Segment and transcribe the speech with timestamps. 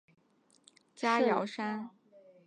[0.95, 1.91] 加瑙山。